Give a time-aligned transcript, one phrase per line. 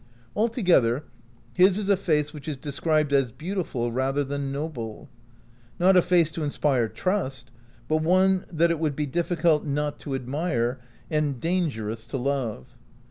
[0.35, 1.03] Altogether
[1.53, 5.09] his is a face which is described as beautiful rather than noble.
[5.77, 7.51] Not a face to inspire trust,
[7.87, 10.79] but one that it would be difficult not to admire,
[11.11, 12.75] and dan gerous to love.